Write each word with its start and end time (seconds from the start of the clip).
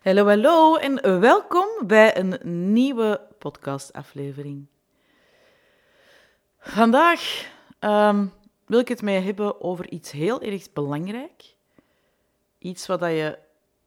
Hallo, 0.00 0.26
hallo 0.26 0.76
en 0.76 1.20
welkom 1.20 1.66
bij 1.86 2.16
een 2.16 2.38
nieuwe 2.72 3.20
podcastaflevering. 3.38 4.66
Vandaag 6.58 7.50
ehm, 7.78 8.26
wil 8.66 8.78
ik 8.78 8.88
het 8.88 9.02
mee 9.02 9.20
hebben 9.20 9.60
over 9.60 9.90
iets 9.90 10.10
heel 10.10 10.40
erg 10.40 10.72
belangrijk. 10.72 11.54
Iets 12.58 12.86
wat 12.86 13.00
je, 13.00 13.38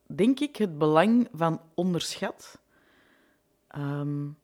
denk 0.08 0.40
ik, 0.40 0.56
het 0.56 0.78
belang 0.78 1.28
van 1.32 1.62
onderschat. 1.74 2.60
Um, 3.76 4.38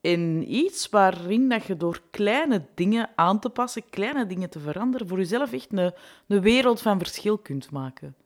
in 0.00 0.54
iets 0.54 0.88
waarin 0.88 1.48
dat 1.48 1.64
je 1.64 1.76
door 1.76 2.02
kleine 2.10 2.66
dingen 2.74 3.10
aan 3.14 3.38
te 3.38 3.50
passen, 3.50 3.88
kleine 3.88 4.26
dingen 4.26 4.50
te 4.50 4.60
veranderen, 4.60 5.08
voor 5.08 5.18
jezelf 5.18 5.52
echt 5.52 5.72
een, 5.72 5.92
een 6.26 6.40
wereld 6.40 6.80
van 6.80 6.98
verschil 6.98 7.38
kunt 7.38 7.70
maken. 7.70 8.16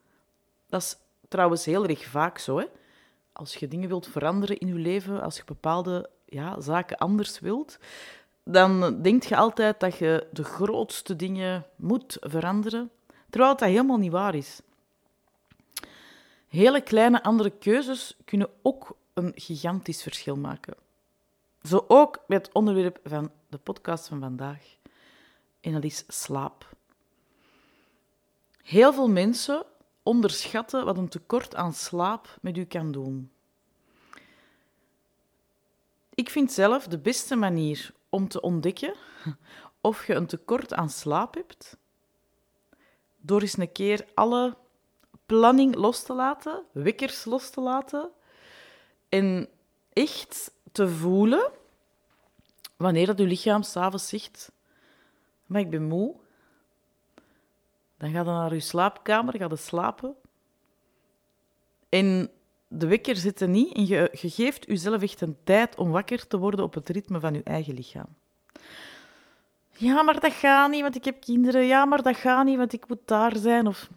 Dat 0.68 0.82
is 0.82 0.96
trouwens 1.36 1.64
heel 1.64 1.86
erg 1.86 2.04
vaak 2.04 2.38
zo. 2.38 2.58
Hè? 2.58 2.64
Als 3.32 3.54
je 3.54 3.68
dingen 3.68 3.88
wilt 3.88 4.08
veranderen 4.08 4.58
in 4.58 4.66
je 4.66 4.74
leven, 4.74 5.22
als 5.22 5.36
je 5.36 5.42
bepaalde 5.44 6.10
ja, 6.24 6.60
zaken 6.60 6.96
anders 6.96 7.40
wilt, 7.40 7.78
dan 8.44 9.02
denk 9.02 9.22
je 9.22 9.36
altijd 9.36 9.80
dat 9.80 9.96
je 9.96 10.26
de 10.32 10.44
grootste 10.44 11.16
dingen 11.16 11.66
moet 11.76 12.16
veranderen, 12.20 12.90
terwijl 13.30 13.56
dat 13.56 13.68
helemaal 13.68 13.96
niet 13.96 14.12
waar 14.12 14.34
is. 14.34 14.60
Hele 16.48 16.80
kleine 16.80 17.22
andere 17.22 17.50
keuzes 17.50 18.16
kunnen 18.24 18.48
ook 18.62 18.96
een 19.14 19.32
gigantisch 19.34 20.02
verschil 20.02 20.36
maken. 20.36 20.74
Zo 21.62 21.84
ook 21.88 22.24
bij 22.26 22.36
het 22.36 22.52
onderwerp 22.52 22.98
van 23.04 23.30
de 23.48 23.58
podcast 23.58 24.08
van 24.08 24.20
vandaag. 24.20 24.76
En 25.60 25.72
dat 25.72 25.84
is 25.84 26.04
slaap. 26.08 26.68
Heel 28.62 28.92
veel 28.92 29.08
mensen 29.08 29.66
onderschatten 30.06 30.84
wat 30.84 30.98
een 30.98 31.08
tekort 31.08 31.54
aan 31.54 31.72
slaap 31.72 32.38
met 32.40 32.56
u 32.56 32.64
kan 32.64 32.92
doen. 32.92 33.30
Ik 36.14 36.30
vind 36.30 36.52
zelf 36.52 36.86
de 36.86 36.98
beste 36.98 37.36
manier 37.36 37.94
om 38.08 38.28
te 38.28 38.40
ontdekken 38.40 38.94
of 39.80 40.06
je 40.06 40.14
een 40.14 40.26
tekort 40.26 40.74
aan 40.74 40.90
slaap 40.90 41.34
hebt, 41.34 41.76
door 43.16 43.40
eens 43.40 43.58
een 43.58 43.72
keer 43.72 44.06
alle 44.14 44.56
planning 45.26 45.74
los 45.74 46.02
te 46.02 46.14
laten, 46.14 46.64
wekkers 46.72 47.24
los 47.24 47.50
te 47.50 47.60
laten 47.60 48.10
en 49.08 49.48
echt 49.92 50.52
te 50.72 50.88
voelen 50.88 51.50
wanneer 52.76 53.06
dat 53.06 53.18
je 53.18 53.26
lichaam 53.26 53.62
s'avonds 53.62 54.08
zegt, 54.08 54.52
maar 55.46 55.60
ik 55.60 55.70
ben 55.70 55.82
moe, 55.82 56.14
dan 57.98 58.10
ga 58.10 58.18
je 58.18 58.24
naar 58.24 58.54
je 58.54 58.60
slaapkamer, 58.60 59.36
ga 59.36 59.46
je 59.48 59.56
slapen. 59.56 60.14
En 61.88 62.30
de 62.68 62.86
wekker 62.86 63.16
zit 63.16 63.40
er 63.40 63.48
niet 63.48 63.74
en 63.74 63.86
je, 63.86 64.08
je 64.20 64.30
geeft 64.30 64.66
jezelf 64.66 65.02
echt 65.02 65.20
een 65.20 65.36
tijd 65.44 65.76
om 65.76 65.90
wakker 65.90 66.26
te 66.26 66.38
worden 66.38 66.64
op 66.64 66.74
het 66.74 66.88
ritme 66.88 67.20
van 67.20 67.34
je 67.34 67.42
eigen 67.42 67.74
lichaam. 67.74 68.08
Ja, 69.78 70.02
maar 70.02 70.20
dat 70.20 70.32
gaat 70.32 70.70
niet, 70.70 70.82
want 70.82 70.96
ik 70.96 71.04
heb 71.04 71.20
kinderen. 71.20 71.66
Ja, 71.66 71.84
maar 71.84 72.02
dat 72.02 72.16
gaat 72.16 72.44
niet, 72.44 72.56
want 72.56 72.72
ik 72.72 72.88
moet 72.88 73.00
daar 73.04 73.36
zijn. 73.36 73.66
Of 73.66 73.88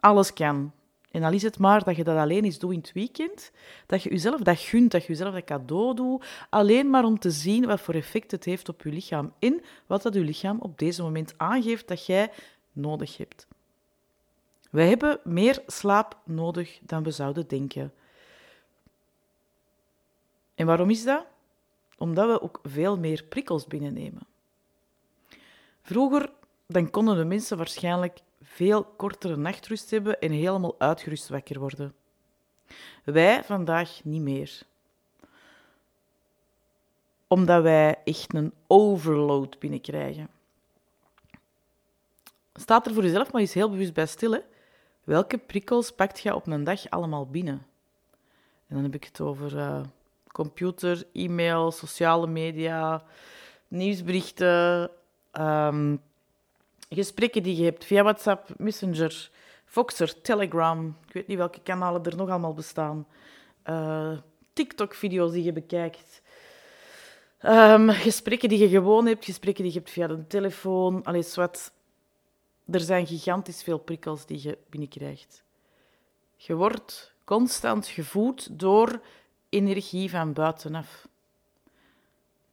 alles 0.00 0.32
kan. 0.32 0.72
En 1.10 1.22
al 1.22 1.32
is 1.32 1.42
het 1.42 1.58
maar 1.58 1.84
dat 1.84 1.96
je 1.96 2.04
dat 2.04 2.16
alleen 2.16 2.44
eens 2.44 2.58
doet 2.58 2.72
in 2.72 2.78
het 2.78 2.92
weekend, 2.92 3.50
dat 3.86 4.02
je 4.02 4.10
jezelf 4.10 4.40
dat 4.40 4.58
gunt, 4.58 4.90
dat 4.90 5.02
je 5.02 5.08
jezelf 5.08 5.34
dat 5.34 5.44
cadeau 5.44 5.94
doet, 5.94 6.24
alleen 6.50 6.90
maar 6.90 7.04
om 7.04 7.18
te 7.18 7.30
zien 7.30 7.66
wat 7.66 7.80
voor 7.80 7.94
effect 7.94 8.30
het 8.30 8.44
heeft 8.44 8.68
op 8.68 8.82
je 8.82 8.90
lichaam 8.90 9.32
en 9.38 9.62
wat 9.86 10.02
dat 10.02 10.14
je 10.14 10.20
lichaam 10.20 10.60
op 10.60 10.78
deze 10.78 11.02
moment 11.02 11.34
aangeeft 11.36 11.88
dat 11.88 12.06
jij 12.06 12.30
nodig 12.74 13.16
hebt. 13.16 13.46
Wij 14.70 14.88
hebben 14.88 15.20
meer 15.24 15.62
slaap 15.66 16.18
nodig 16.24 16.78
dan 16.82 17.02
we 17.02 17.10
zouden 17.10 17.48
denken. 17.48 17.92
En 20.54 20.66
waarom 20.66 20.90
is 20.90 21.04
dat? 21.04 21.26
Omdat 21.98 22.28
we 22.28 22.42
ook 22.42 22.60
veel 22.62 22.98
meer 22.98 23.24
prikkels 23.24 23.66
binnennemen. 23.66 24.26
Vroeger 25.82 26.32
dan 26.66 26.90
konden 26.90 27.16
de 27.16 27.24
mensen 27.24 27.56
waarschijnlijk 27.56 28.20
veel 28.42 28.84
kortere 28.84 29.36
nachtrust 29.36 29.90
hebben 29.90 30.20
en 30.20 30.30
helemaal 30.30 30.74
uitgerust 30.78 31.28
wakker 31.28 31.58
worden. 31.58 31.94
Wij 33.04 33.44
vandaag 33.44 34.04
niet 34.04 34.22
meer. 34.22 34.62
Omdat 37.26 37.62
wij 37.62 37.98
echt 38.04 38.34
een 38.34 38.52
overload 38.66 39.58
binnenkrijgen. 39.58 40.28
Staat 42.60 42.86
er 42.86 42.94
voor 42.94 43.02
jezelf 43.02 43.32
maar 43.32 43.40
eens 43.40 43.54
heel 43.54 43.70
bewust 43.70 43.94
bij 43.94 44.06
stil. 44.06 44.32
Hè? 44.32 44.38
Welke 45.04 45.38
prikkels 45.38 45.92
pakt 45.92 46.20
je 46.20 46.34
op 46.34 46.46
een 46.46 46.64
dag 46.64 46.90
allemaal 46.90 47.26
binnen? 47.26 47.66
En 48.66 48.74
dan 48.74 48.82
heb 48.82 48.94
ik 48.94 49.04
het 49.04 49.20
over 49.20 49.56
uh, 49.56 49.80
computer, 50.32 51.04
e-mail, 51.12 51.70
sociale 51.70 52.26
media, 52.26 53.02
nieuwsberichten, 53.68 54.90
um, 55.40 56.02
gesprekken 56.88 57.42
die 57.42 57.56
je 57.56 57.64
hebt 57.64 57.84
via 57.84 58.02
WhatsApp, 58.02 58.48
Messenger, 58.56 59.30
Foxer, 59.64 60.22
Telegram. 60.22 60.96
Ik 61.06 61.12
weet 61.12 61.26
niet 61.26 61.38
welke 61.38 61.60
kanalen 61.60 62.04
er 62.04 62.16
nog 62.16 62.28
allemaal 62.28 62.54
bestaan. 62.54 63.06
Uh, 63.68 64.12
TikTok-video's 64.52 65.32
die 65.32 65.42
je 65.42 65.52
bekijkt. 65.52 66.22
Um, 67.42 67.90
gesprekken 67.90 68.48
die 68.48 68.58
je 68.58 68.68
gewoon 68.68 69.06
hebt, 69.06 69.24
gesprekken 69.24 69.64
die 69.64 69.72
je 69.72 69.78
hebt 69.78 69.90
via 69.90 70.06
de 70.06 70.26
telefoon. 70.26 71.02
Alles 71.02 71.34
wat. 71.34 71.72
Er 72.70 72.80
zijn 72.80 73.06
gigantisch 73.06 73.62
veel 73.62 73.78
prikkels 73.78 74.26
die 74.26 74.42
je 74.42 74.58
binnenkrijgt. 74.70 75.44
Je 76.36 76.54
wordt 76.54 77.14
constant 77.24 77.86
gevoed 77.86 78.58
door 78.58 79.00
energie 79.48 80.10
van 80.10 80.32
buitenaf. 80.32 81.08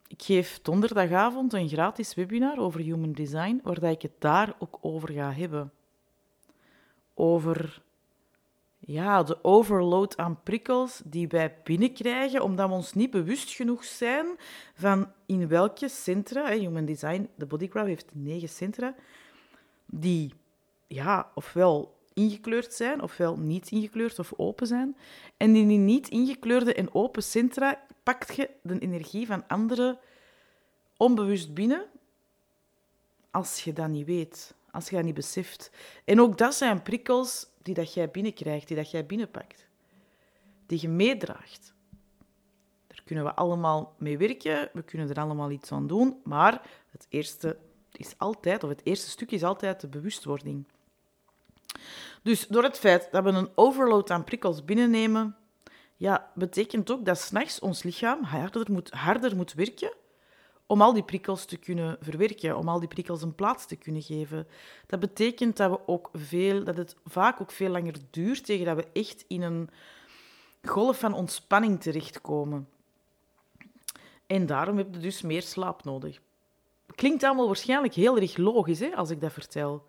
Ik 0.07 0.21
geef 0.21 0.59
donderdagavond 0.61 1.53
een 1.53 1.69
gratis 1.69 2.13
webinar 2.13 2.59
over 2.59 2.79
human 2.79 3.11
design, 3.11 3.59
waar 3.63 3.83
ik 3.83 4.01
het 4.01 4.15
daar 4.19 4.55
ook 4.59 4.77
over 4.81 5.11
ga 5.11 5.33
hebben. 5.33 5.71
Over 7.13 7.81
ja, 8.79 9.23
de 9.23 9.43
overload 9.43 10.17
aan 10.17 10.43
prikkels 10.43 11.01
die 11.05 11.27
wij 11.27 11.55
binnenkrijgen, 11.63 12.43
omdat 12.43 12.67
we 12.67 12.73
ons 12.73 12.93
niet 12.93 13.11
bewust 13.11 13.51
genoeg 13.51 13.83
zijn 13.83 14.25
van 14.73 15.11
in 15.25 15.47
welke 15.47 15.89
centra, 15.89 16.51
Human 16.51 16.85
Design, 16.85 17.29
de 17.35 17.45
Bodygraph 17.45 17.87
heeft 17.87 18.09
negen 18.13 18.49
centra, 18.49 18.95
die 19.91 20.33
ja, 20.87 21.31
ofwel 21.35 21.99
ingekleurd 22.13 22.73
zijn, 22.73 23.01
ofwel 23.01 23.37
niet 23.37 23.71
ingekleurd 23.71 24.19
of 24.19 24.33
open 24.37 24.67
zijn. 24.67 24.97
En 25.37 25.55
in 25.55 25.67
die 25.67 25.77
niet 25.77 26.09
ingekleurde 26.09 26.73
en 26.73 26.93
open 26.93 27.23
centra 27.23 27.81
pakt 28.03 28.35
je 28.35 28.49
de 28.61 28.79
energie 28.79 29.25
van 29.25 29.47
anderen 29.47 29.99
onbewust 30.97 31.53
binnen 31.53 31.85
als 33.31 33.63
je 33.63 33.73
dat 33.73 33.87
niet 33.87 34.05
weet, 34.05 34.55
als 34.71 34.89
je 34.89 34.95
dat 34.95 35.05
niet 35.05 35.13
beseft. 35.13 35.71
En 36.05 36.21
ook 36.21 36.37
dat 36.37 36.55
zijn 36.55 36.81
prikkels 36.81 37.47
die 37.61 37.73
dat 37.73 37.93
jij 37.93 38.11
binnenkrijgt, 38.11 38.67
die 38.67 38.77
dat 38.77 38.91
jij 38.91 39.05
binnenpakt, 39.05 39.67
die 40.65 40.81
je 40.81 40.89
meedraagt. 40.89 41.73
Daar 42.87 43.01
kunnen 43.03 43.23
we 43.23 43.35
allemaal 43.35 43.95
mee 43.97 44.17
werken, 44.17 44.69
we 44.73 44.83
kunnen 44.83 45.09
er 45.09 45.19
allemaal 45.19 45.51
iets 45.51 45.71
aan 45.71 45.87
doen, 45.87 46.19
maar 46.23 46.69
het 46.89 47.05
eerste 47.09 47.57
is 47.97 48.13
altijd, 48.17 48.63
of 48.63 48.69
het 48.69 48.81
eerste 48.83 49.09
stuk 49.09 49.31
is 49.31 49.43
altijd 49.43 49.81
de 49.81 49.87
bewustwording. 49.87 50.65
Dus 52.23 52.47
door 52.47 52.63
het 52.63 52.79
feit 52.79 53.07
dat 53.11 53.23
we 53.23 53.29
een 53.29 53.49
overload 53.55 54.11
aan 54.11 54.23
prikkels 54.23 54.65
binnennemen, 54.65 55.35
ja, 55.97 56.31
betekent 56.35 56.91
ook 56.91 57.05
dat 57.05 57.19
s'nachts 57.19 57.59
ons 57.59 57.83
lichaam 57.83 58.23
harder 58.23 58.71
moet, 58.71 58.91
harder 58.91 59.35
moet 59.35 59.53
werken 59.53 59.93
om 60.71 60.81
al 60.81 60.93
die 60.93 61.03
prikkels 61.03 61.45
te 61.45 61.57
kunnen 61.57 61.97
verwerken, 61.99 62.57
om 62.57 62.69
al 62.69 62.79
die 62.79 62.87
prikkels 62.87 63.21
een 63.21 63.35
plaats 63.35 63.65
te 63.65 63.75
kunnen 63.75 64.01
geven. 64.01 64.47
Dat 64.87 64.99
betekent 64.99 65.57
dat, 65.57 65.69
we 65.69 65.87
ook 65.87 66.09
veel, 66.13 66.63
dat 66.63 66.77
het 66.77 66.95
vaak 67.05 67.41
ook 67.41 67.51
veel 67.51 67.69
langer 67.69 67.95
duurt 68.09 68.45
tegen 68.45 68.65
dat 68.65 68.75
we 68.75 68.87
echt 68.93 69.25
in 69.27 69.41
een 69.41 69.69
golf 70.63 70.99
van 70.99 71.13
ontspanning 71.13 71.81
terechtkomen. 71.81 72.69
En 74.27 74.45
daarom 74.45 74.77
heb 74.77 74.93
je 74.93 74.99
dus 74.99 75.21
meer 75.21 75.41
slaap 75.41 75.83
nodig. 75.83 76.19
Klinkt 76.95 77.23
allemaal 77.23 77.47
waarschijnlijk 77.47 77.93
heel 77.93 78.17
erg 78.17 78.37
logisch 78.37 78.79
hè, 78.79 78.95
als 78.95 79.09
ik 79.09 79.21
dat 79.21 79.33
vertel. 79.33 79.85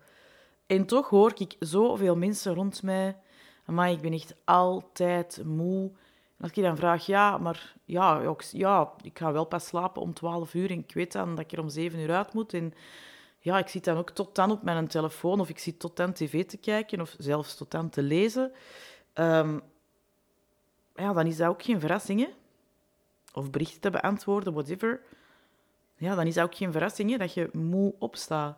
En 0.65 0.85
toch 0.85 1.09
hoor 1.09 1.31
ik 1.37 1.55
zoveel 1.59 2.15
mensen 2.15 2.53
rond 2.53 2.83
mij. 2.83 3.17
Maar 3.65 3.91
ik 3.91 4.01
ben 4.01 4.13
echt 4.13 4.35
altijd 4.45 5.41
moe 5.45 5.91
als 6.43 6.51
ik 6.51 6.63
dan 6.63 6.77
vraag, 6.77 7.05
ja, 7.05 7.37
maar 7.37 7.73
ja, 7.85 8.35
ja, 8.51 8.93
ik 9.01 9.17
ga 9.17 9.31
wel 9.31 9.45
pas 9.45 9.65
slapen 9.65 10.01
om 10.01 10.13
12 10.13 10.53
uur 10.53 10.71
en 10.71 10.79
ik 10.79 10.93
weet 10.93 11.11
dan 11.11 11.29
dat 11.29 11.39
ik 11.39 11.51
er 11.51 11.59
om 11.59 11.69
7 11.69 11.99
uur 11.99 12.13
uit 12.13 12.33
moet. 12.33 12.53
En 12.53 12.73
ja, 13.39 13.57
ik 13.57 13.67
zit 13.67 13.83
dan 13.83 13.97
ook 13.97 14.09
tot 14.09 14.35
dan 14.35 14.51
op 14.51 14.63
mijn 14.63 14.87
telefoon 14.87 15.39
of 15.39 15.49
ik 15.49 15.59
zit 15.59 15.79
tot 15.79 15.95
dan 15.95 16.13
tv 16.13 16.45
te 16.45 16.57
kijken 16.57 17.01
of 17.01 17.15
zelfs 17.17 17.55
tot 17.55 17.71
dan 17.71 17.89
te 17.89 18.01
lezen. 18.01 18.51
Um, 19.13 19.61
ja, 20.95 21.13
dan 21.13 21.27
is 21.27 21.37
dat 21.37 21.47
ook 21.49 21.63
geen 21.63 21.79
verrassing? 21.79 22.27
Of 23.33 23.49
berichten 23.49 23.81
te 23.81 23.89
beantwoorden, 23.89 24.53
whatever. 24.53 25.01
Ja, 25.97 26.15
dan 26.15 26.27
is 26.27 26.33
dat 26.33 26.43
ook 26.43 26.55
geen 26.55 26.71
verrassing, 26.71 27.09
hè, 27.09 27.17
dat 27.17 27.33
je 27.33 27.49
moe 27.53 27.93
opstaat. 27.99 28.57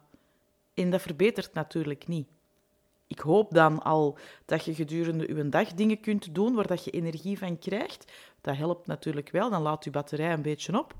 En 0.73 0.89
dat 0.89 1.01
verbetert 1.01 1.53
natuurlijk 1.53 2.07
niet. 2.07 2.27
ik 3.07 3.19
hoop 3.19 3.53
dan 3.53 3.83
al 3.83 4.17
dat 4.45 4.65
je 4.65 4.73
gedurende 4.73 5.35
je 5.35 5.49
dag 5.49 5.73
dingen 5.73 5.99
kunt 5.99 6.35
doen 6.35 6.55
waar 6.55 6.67
dat 6.67 6.83
je 6.83 6.91
energie 6.91 7.37
van 7.37 7.59
krijgt. 7.59 8.11
Dat 8.41 8.55
helpt 8.55 8.87
natuurlijk 8.87 9.29
wel, 9.29 9.49
dan 9.49 9.61
laat 9.61 9.83
je 9.83 9.89
batterij 9.89 10.33
een 10.33 10.41
beetje 10.41 10.77
op. 10.79 10.95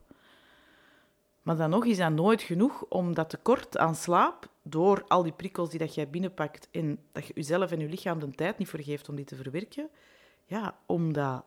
Maar 1.42 1.56
dan 1.56 1.70
nog 1.70 1.86
is 1.86 1.98
dat 1.98 2.12
nooit 2.12 2.42
genoeg 2.42 2.86
om 2.90 3.14
dat 3.14 3.30
tekort 3.30 3.78
aan 3.78 3.96
slaap, 3.96 4.50
door 4.62 5.04
al 5.08 5.24
die 5.24 5.32
prikkels 5.32 5.70
die 5.70 5.80
dat 5.80 5.96
jij 5.96 6.10
binnenpakt 6.10 6.68
en 6.72 7.00
dat 7.12 7.28
je 7.28 7.34
jezelf 7.36 7.72
en 7.72 7.80
je 7.80 7.90
lichaam 7.90 8.20
de 8.20 8.32
tijd 8.32 8.58
niet 8.58 8.70
vergeeft 8.70 9.10
om 9.10 9.16
die 9.16 9.26
te 9.26 9.36
verwerken, 9.36 9.90
ja, 10.46 10.78
om 10.86 11.14
dat 11.14 11.44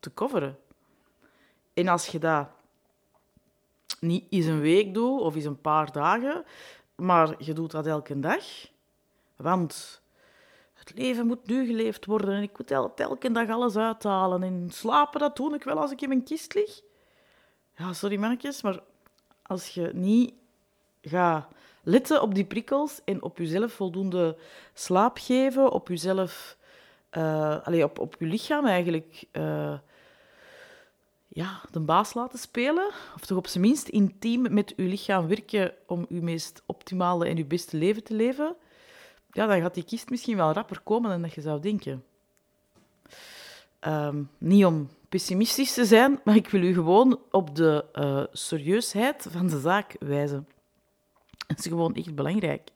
te 0.00 0.14
coveren. 0.14 0.58
En 1.74 1.88
als 1.88 2.06
je 2.06 2.18
dat 2.18 2.48
niet 4.00 4.24
eens 4.30 4.46
een 4.46 4.60
week 4.60 4.94
doet 4.94 5.20
of 5.20 5.34
eens 5.34 5.44
een 5.44 5.60
paar 5.60 5.92
dagen, 5.92 6.44
maar 6.94 7.34
je 7.38 7.52
doet 7.52 7.70
dat 7.70 7.86
elke 7.86 8.20
dag, 8.20 8.44
want 9.36 10.02
het 10.74 10.92
leven 10.94 11.26
moet 11.26 11.46
nu 11.46 11.66
geleefd 11.66 12.06
worden 12.06 12.34
en 12.34 12.42
ik 12.42 12.58
moet 12.58 12.70
elke 13.00 13.32
dag 13.32 13.48
alles 13.48 13.76
uithalen. 13.76 14.42
En 14.42 14.68
slapen, 14.70 15.20
dat 15.20 15.36
doe 15.36 15.54
ik 15.54 15.64
wel 15.64 15.78
als 15.78 15.90
ik 15.90 16.00
in 16.00 16.08
mijn 16.08 16.24
kist 16.24 16.54
lig. 16.54 16.80
Ja, 17.76 17.92
sorry 17.92 18.16
mannetjes, 18.16 18.62
maar 18.62 18.80
als 19.42 19.68
je 19.68 19.90
niet 19.94 20.32
gaat 21.02 21.48
letten 21.82 22.22
op 22.22 22.34
die 22.34 22.44
prikkels 22.44 23.00
en 23.04 23.22
op 23.22 23.38
jezelf 23.38 23.72
voldoende 23.72 24.36
slaap 24.74 25.18
geven, 25.20 25.72
op 25.72 25.88
jezelf, 25.88 26.56
uh, 27.12 27.66
allez, 27.66 27.82
op, 27.82 27.98
op 27.98 28.16
je 28.18 28.26
lichaam 28.26 28.66
eigenlijk 28.66 29.24
uh, 29.32 29.78
ja, 31.28 31.60
de 31.70 31.80
baas 31.80 32.14
laten 32.14 32.38
spelen, 32.38 32.90
of 33.14 33.26
toch 33.26 33.38
op 33.38 33.46
zijn 33.46 33.64
minst 33.64 33.88
intiem 33.88 34.54
met 34.54 34.72
je 34.76 34.82
lichaam 34.82 35.26
werken 35.26 35.74
om 35.86 36.06
je 36.08 36.22
meest 36.22 36.62
optimale 36.66 37.26
en 37.26 37.36
je 37.36 37.44
beste 37.44 37.76
leven 37.76 38.04
te 38.04 38.14
leven, 38.14 38.56
ja, 39.30 39.46
dan 39.46 39.60
gaat 39.60 39.74
die 39.74 39.84
kist 39.84 40.10
misschien 40.10 40.36
wel 40.36 40.52
rapper 40.52 40.80
komen 40.80 41.10
dan 41.10 41.22
dat 41.22 41.34
je 41.34 41.40
zou 41.40 41.60
denken. 41.60 42.04
Um, 43.86 44.30
niet 44.38 44.64
om 44.64 44.88
pessimistisch 45.08 45.74
te 45.74 45.84
zijn, 45.84 46.20
maar 46.24 46.36
ik 46.36 46.48
wil 46.48 46.62
u 46.62 46.74
gewoon 46.74 47.20
op 47.30 47.56
de 47.56 47.84
uh, 47.94 48.24
serieusheid 48.32 49.26
van 49.30 49.46
de 49.46 49.60
zaak 49.60 49.96
wijzen. 50.00 50.48
Dat 51.46 51.58
is 51.58 51.66
gewoon 51.66 51.94
echt 51.94 52.14
belangrijk. 52.14 52.70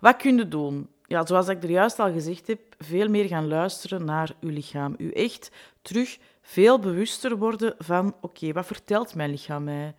Wat 0.00 0.16
kun 0.16 0.36
je 0.36 0.48
doen? 0.48 0.88
Ja, 1.06 1.26
zoals 1.26 1.48
ik 1.48 1.62
er 1.62 1.70
juist 1.70 1.98
al 1.98 2.12
gezegd 2.12 2.46
heb, 2.46 2.60
veel 2.78 3.08
meer 3.08 3.26
gaan 3.26 3.48
luisteren 3.48 4.04
naar 4.04 4.34
uw 4.40 4.50
lichaam. 4.50 4.94
U 4.98 5.10
echt 5.10 5.50
terug 5.82 6.18
veel 6.42 6.78
bewuster 6.78 7.36
worden 7.36 7.74
van, 7.78 8.14
oké, 8.20 8.52
wat 8.52 8.66
vertelt 8.66 9.14
mijn 9.14 9.30
lichaam 9.30 9.64
mij? 9.64 9.94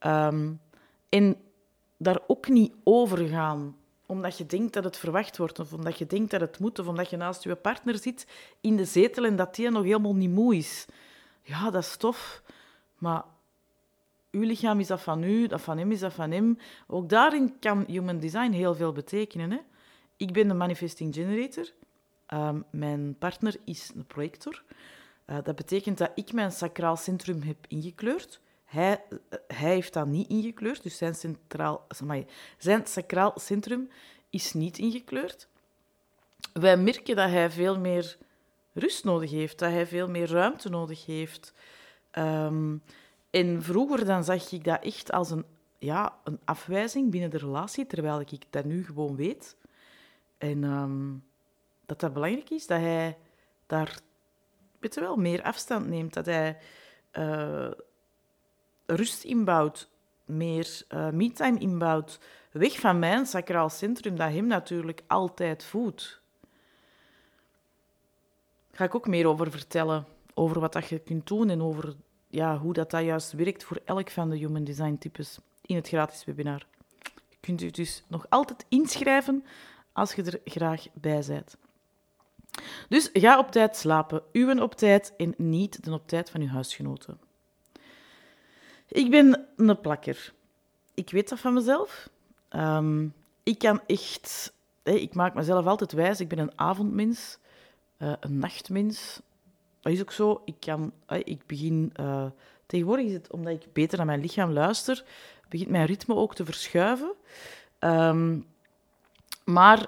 Um, 0.00 0.60
en 1.08 1.36
daar 1.96 2.20
ook 2.26 2.48
niet 2.48 2.72
over 2.84 3.28
gaan 3.28 3.76
omdat 4.06 4.38
je 4.38 4.46
denkt 4.46 4.72
dat 4.72 4.84
het 4.84 4.96
verwacht 4.96 5.36
wordt, 5.36 5.58
of 5.58 5.72
omdat 5.72 5.98
je 5.98 6.06
denkt 6.06 6.30
dat 6.30 6.40
het 6.40 6.58
moet, 6.58 6.78
of 6.78 6.86
omdat 6.86 7.10
je 7.10 7.16
naast 7.16 7.42
je 7.42 7.54
partner 7.54 7.98
zit 7.98 8.26
in 8.60 8.76
de 8.76 8.84
zetel 8.84 9.24
en 9.24 9.36
dat 9.36 9.54
die 9.54 9.70
nog 9.70 9.82
helemaal 9.82 10.14
niet 10.14 10.30
moe 10.30 10.56
is. 10.56 10.86
Ja, 11.42 11.70
dat 11.70 11.82
is 11.82 11.96
tof, 11.96 12.42
maar 12.98 13.24
uw 14.30 14.42
lichaam 14.42 14.80
is 14.80 14.86
dat 14.86 15.00
van 15.00 15.22
u, 15.22 15.46
dat 15.46 15.60
van 15.60 15.78
hem 15.78 15.92
is 15.92 16.00
dat 16.00 16.12
van 16.12 16.30
hem. 16.30 16.58
Ook 16.86 17.08
daarin 17.08 17.58
kan 17.58 17.84
human 17.86 18.18
design 18.18 18.50
heel 18.50 18.74
veel 18.74 18.92
betekenen. 18.92 19.50
Hè? 19.50 19.58
Ik 20.16 20.32
ben 20.32 20.48
de 20.48 20.54
manifesting 20.54 21.14
generator. 21.14 21.72
Um, 22.34 22.64
mijn 22.70 23.16
partner 23.18 23.56
is 23.64 23.90
een 23.94 24.06
projector. 24.06 24.62
Uh, 25.26 25.36
dat 25.42 25.56
betekent 25.56 25.98
dat 25.98 26.10
ik 26.14 26.32
mijn 26.32 26.52
sacraal 26.52 26.96
centrum 26.96 27.42
heb 27.42 27.56
ingekleurd. 27.68 28.40
Hij, 28.64 29.02
eh, 29.08 29.38
hij 29.46 29.72
heeft 29.72 29.92
dat 29.92 30.06
niet 30.06 30.28
ingekleurd, 30.28 30.82
dus 30.82 30.96
zijn, 30.96 31.14
centraal, 31.14 31.86
zijn 32.58 32.86
sacraal 32.86 33.32
centrum 33.36 33.88
is 34.30 34.52
niet 34.52 34.78
ingekleurd. 34.78 35.48
Wij 36.52 36.76
merken 36.76 37.16
dat 37.16 37.30
hij 37.30 37.50
veel 37.50 37.78
meer 37.78 38.16
rust 38.72 39.04
nodig 39.04 39.30
heeft, 39.30 39.58
dat 39.58 39.70
hij 39.70 39.86
veel 39.86 40.08
meer 40.08 40.30
ruimte 40.30 40.68
nodig 40.68 41.06
heeft. 41.06 41.52
Um, 42.18 42.82
en 43.30 43.62
vroeger 43.62 44.04
dan 44.04 44.24
zag 44.24 44.52
ik 44.52 44.64
dat 44.64 44.84
echt 44.84 45.12
als 45.12 45.30
een, 45.30 45.44
ja, 45.78 46.18
een 46.24 46.40
afwijzing 46.44 47.10
binnen 47.10 47.30
de 47.30 47.38
relatie, 47.38 47.86
terwijl 47.86 48.20
ik 48.20 48.44
dat 48.50 48.64
nu 48.64 48.84
gewoon 48.84 49.16
weet. 49.16 49.56
En 50.38 50.64
um, 50.64 51.24
dat 51.86 52.00
dat 52.00 52.12
belangrijk 52.12 52.50
is, 52.50 52.66
dat 52.66 52.80
hij 52.80 53.16
daar 53.66 53.98
weet 54.94 55.04
wel, 55.04 55.16
meer 55.16 55.42
afstand 55.42 55.86
neemt, 55.86 56.14
dat 56.14 56.26
hij 56.26 56.58
uh, 57.12 57.70
rust 58.86 59.24
inbouwt, 59.24 59.88
meer 60.24 60.82
uh, 60.94 61.58
inbouwt, 61.58 62.18
weg 62.52 62.80
van 62.80 62.98
mijn 62.98 63.26
sacraal 63.26 63.68
centrum, 63.68 64.16
dat 64.16 64.30
hem 64.30 64.46
natuurlijk 64.46 65.02
altijd 65.06 65.64
voedt. 65.64 66.20
Daar 68.68 68.76
ga 68.76 68.84
ik 68.84 68.94
ook 68.94 69.06
meer 69.06 69.26
over 69.26 69.50
vertellen, 69.50 70.06
over 70.34 70.60
wat 70.60 70.72
dat 70.72 70.88
je 70.88 70.98
kunt 70.98 71.26
doen 71.26 71.50
en 71.50 71.62
over 71.62 71.94
ja, 72.28 72.58
hoe 72.58 72.72
dat, 72.72 72.90
dat 72.90 73.04
juist 73.04 73.32
werkt 73.32 73.64
voor 73.64 73.80
elk 73.84 74.10
van 74.10 74.30
de 74.30 74.36
human 74.36 74.64
design 74.64 74.96
types 74.98 75.38
in 75.60 75.76
het 75.76 75.88
gratis 75.88 76.24
webinar. 76.24 76.66
Je 77.28 77.36
kunt 77.40 77.62
u 77.62 77.70
dus 77.70 78.04
nog 78.08 78.26
altijd 78.28 78.64
inschrijven 78.68 79.44
als 79.92 80.14
je 80.14 80.22
er 80.22 80.40
graag 80.44 80.86
bij 80.92 81.24
bent. 81.26 81.56
Dus 82.88 83.10
ga 83.12 83.38
op 83.38 83.50
tijd 83.50 83.76
slapen, 83.76 84.22
uwen 84.32 84.62
op 84.62 84.74
tijd 84.74 85.12
en 85.16 85.34
niet 85.36 85.84
de 85.84 85.92
op 85.92 86.08
tijd 86.08 86.30
van 86.30 86.40
uw 86.40 86.48
huisgenoten. 86.48 87.18
Ik 88.88 89.10
ben 89.10 89.46
een 89.56 89.80
plakker. 89.80 90.32
Ik 90.94 91.10
weet 91.10 91.28
dat 91.28 91.38
van 91.38 91.54
mezelf. 91.54 92.08
Um, 92.50 93.14
ik 93.42 93.58
kan 93.58 93.80
echt... 93.86 94.52
ik 94.82 95.14
maak 95.14 95.34
mezelf 95.34 95.66
altijd 95.66 95.92
wijs. 95.92 96.20
Ik 96.20 96.28
ben 96.28 96.38
een 96.38 96.58
avondmens, 96.58 97.38
uh, 97.98 98.12
een 98.20 98.38
nachtmens. 98.38 99.20
Dat 99.80 99.92
is 99.92 100.00
ook 100.00 100.12
zo. 100.12 100.42
Ik, 100.44 100.56
kan, 100.60 100.92
ik 101.08 101.46
begin... 101.46 101.92
Uh, 102.00 102.26
tegenwoordig 102.66 103.06
is 103.06 103.12
het 103.12 103.32
omdat 103.32 103.52
ik 103.52 103.72
beter 103.72 103.96
naar 103.96 104.06
mijn 104.06 104.20
lichaam 104.20 104.50
luister, 104.50 105.04
begint 105.48 105.70
mijn 105.70 105.86
ritme 105.86 106.14
ook 106.14 106.34
te 106.34 106.44
verschuiven. 106.44 107.12
Um, 107.80 108.46
maar 109.44 109.86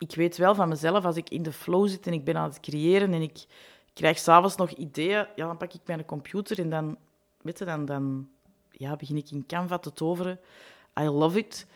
ik 0.00 0.14
weet 0.14 0.36
wel 0.36 0.54
van 0.54 0.68
mezelf, 0.68 1.04
als 1.04 1.16
ik 1.16 1.30
in 1.30 1.42
de 1.42 1.52
flow 1.52 1.88
zit 1.88 2.06
en 2.06 2.12
ik 2.12 2.24
ben 2.24 2.36
aan 2.36 2.48
het 2.48 2.60
creëren 2.60 3.12
en 3.12 3.22
ik 3.22 3.44
krijg 3.92 4.18
s'avonds 4.18 4.56
nog 4.56 4.70
ideeën, 4.70 5.26
ja, 5.36 5.46
dan 5.46 5.56
pak 5.56 5.72
ik 5.72 5.80
mijn 5.84 6.04
computer 6.04 6.58
en 6.58 6.70
dan 6.70 6.96
weet 7.42 7.58
je, 7.58 7.64
dan, 7.64 7.84
dan 7.84 8.28
ja, 8.70 8.96
begin 8.96 9.16
ik 9.16 9.30
in 9.30 9.46
Canva 9.46 9.78
te 9.78 9.92
toveren. 9.92 10.40
I 11.00 11.04
love 11.04 11.38
it. 11.38 11.66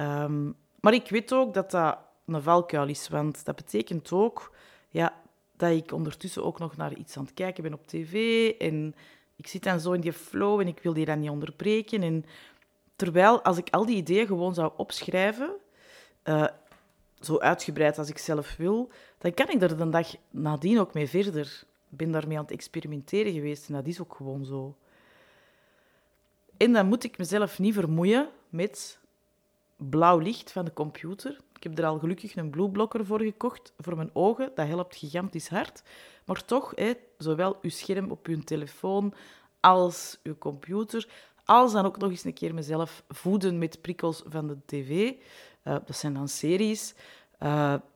Um, 0.00 0.56
maar 0.80 0.92
ik 0.94 1.08
weet 1.08 1.32
ook 1.32 1.54
dat 1.54 1.70
dat 1.70 1.98
een 2.26 2.42
valkuil 2.42 2.88
is, 2.88 3.08
want 3.08 3.44
dat 3.44 3.56
betekent 3.56 4.12
ook 4.12 4.54
ja, 4.88 5.14
dat 5.56 5.70
ik 5.70 5.92
ondertussen 5.92 6.44
ook 6.44 6.58
nog 6.58 6.76
naar 6.76 6.94
iets 6.94 7.16
aan 7.16 7.24
het 7.24 7.34
kijken 7.34 7.62
ben 7.62 7.74
op 7.74 7.86
tv 7.86 8.48
en 8.50 8.94
ik 9.36 9.46
zit 9.46 9.62
dan 9.62 9.80
zo 9.80 9.92
in 9.92 10.00
die 10.00 10.12
flow 10.12 10.60
en 10.60 10.66
ik 10.66 10.80
wil 10.82 10.92
die 10.92 11.04
dan 11.04 11.20
niet 11.20 11.30
onderbreken. 11.30 12.02
En 12.02 12.24
terwijl, 12.96 13.42
als 13.42 13.56
ik 13.58 13.70
al 13.70 13.86
die 13.86 13.96
ideeën 13.96 14.26
gewoon 14.26 14.54
zou 14.54 14.72
opschrijven, 14.76 15.50
uh, 16.24 16.46
zo 17.20 17.38
uitgebreid 17.38 17.98
als 17.98 18.08
ik 18.08 18.18
zelf 18.18 18.56
wil, 18.56 18.90
dan 19.18 19.34
kan 19.34 19.48
ik 19.48 19.62
er 19.62 19.76
de 19.76 19.88
dag 19.88 20.14
nadien 20.30 20.80
ook 20.80 20.94
mee 20.94 21.08
verder. 21.08 21.64
Ik 21.90 21.96
ben 21.96 22.12
daarmee 22.12 22.36
aan 22.36 22.42
het 22.42 22.52
experimenteren 22.52 23.32
geweest 23.32 23.68
en 23.68 23.74
dat 23.74 23.86
is 23.86 24.00
ook 24.00 24.14
gewoon 24.14 24.44
zo. 24.44 24.76
En 26.56 26.72
dan 26.72 26.86
moet 26.86 27.04
ik 27.04 27.18
mezelf 27.18 27.58
niet 27.58 27.74
vermoeien 27.74 28.28
met 28.48 28.98
blauw 29.76 30.18
licht 30.18 30.52
van 30.52 30.64
de 30.64 30.72
computer. 30.72 31.38
Ik 31.54 31.62
heb 31.62 31.78
er 31.78 31.84
al 31.84 31.98
gelukkig 31.98 32.36
een 32.36 32.50
blueblocker 32.50 33.06
voor 33.06 33.20
gekocht, 33.20 33.72
voor 33.78 33.96
mijn 33.96 34.10
ogen. 34.12 34.52
Dat 34.54 34.66
helpt 34.66 34.96
gigantisch 34.96 35.48
hard. 35.48 35.82
Maar 36.24 36.44
toch, 36.44 36.74
zowel 37.18 37.58
uw 37.62 37.70
scherm 37.70 38.10
op 38.10 38.26
uw 38.26 38.40
telefoon 38.40 39.14
als 39.60 40.18
uw 40.22 40.38
computer, 40.38 41.08
als 41.44 41.72
dan 41.72 41.84
ook 41.84 41.98
nog 41.98 42.10
eens 42.10 42.24
een 42.24 42.32
keer 42.32 42.54
mezelf 42.54 43.02
voeden 43.08 43.58
met 43.58 43.80
prikkels 43.80 44.22
van 44.26 44.46
de 44.46 44.56
tv. 44.66 45.14
Uh, 45.68 45.76
dat 45.84 45.96
zijn 45.96 46.14
dan 46.14 46.28
series 46.28 46.94
uh, 47.42 47.48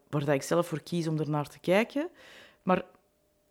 waar 0.09 0.25
dat 0.25 0.29
ik 0.29 0.43
zelf 0.43 0.67
voor 0.67 0.83
kies 0.83 1.09
om 1.09 1.19
er 1.19 1.31
naar 1.31 1.49
te 1.49 1.59
kijken. 1.59 2.09
Maar 2.63 2.85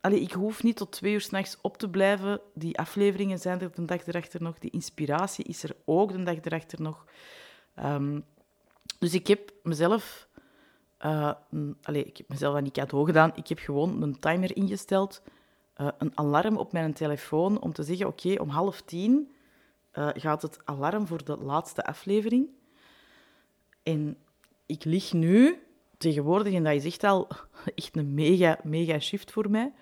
Allee, 0.02 0.20
ik 0.20 0.32
hoef 0.32 0.64
niet 0.64 0.76
tot 0.76 0.92
twee 0.92 1.14
uur 1.14 1.22
s'nachts 1.22 1.58
op 1.62 1.78
te 1.78 1.90
blijven. 1.90 2.42
Die 2.54 2.78
afleveringen 2.78 3.40
zijn 3.40 3.62
er 3.62 3.72
de 3.72 3.86
dag 3.86 4.08
erachter 4.08 4.42
nog. 4.42 4.60
Die 4.60 4.72
inspiratie 4.72 5.46
is 5.46 5.64
er 5.64 5.76
ook 5.86 6.12
de 6.12 6.24
dag 6.24 6.38
erachter 6.42 6.82
nog. 6.82 7.06
Um, 7.80 8.26
dus 9.00 9.14
ik 9.14 9.28
heb 9.28 9.52
mezelf... 9.64 10.28
Uh, 11.06 11.32
allee, 11.84 12.04
ik 12.04 12.18
heb 12.18 12.30
mezelf 12.30 12.56
aan 12.56 12.64
die 12.64 12.72
cadeau 12.72 13.06
gedaan. 13.06 13.32
Ik 13.36 13.48
heb 13.48 13.60
gewoon 13.60 14.02
een 14.02 14.20
timer 14.20 14.56
ingesteld. 14.56 15.22
Een 15.74 16.12
alarm 16.18 16.58
op 16.58 16.72
mijn 16.72 16.94
telefoon 16.94 17.62
om 17.62 17.74
te 17.74 17.84
zeggen... 17.84 18.08
Oké, 18.08 18.36
om 18.40 18.50
half 18.50 18.82
tien 18.82 19.32
gaat 19.94 20.42
het 20.42 20.60
alarm 20.66 21.08
voor 21.08 21.24
de 21.24 21.38
laatste 21.38 21.86
aflevering. 21.86 22.50
En 23.84 24.18
ik 24.66 24.84
lig 24.84 25.14
nu 25.14 25.64
tegenwoordig, 25.98 26.54
en 26.54 26.64
dat 26.64 26.74
is 26.74 26.86
echt 26.86 27.04
al 27.04 27.28
echt 27.76 27.98
een 27.98 28.14
mega, 28.14 28.60
mega 28.64 29.00
shift 29.00 29.32
voor 29.32 29.50
mij. 29.50 29.74